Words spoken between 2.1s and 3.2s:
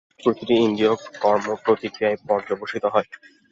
পর্যবসিত হয়।